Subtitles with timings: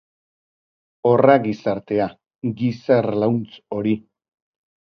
[1.09, 2.09] Horra gizartea,
[2.63, 3.95] giza erlauntz hori.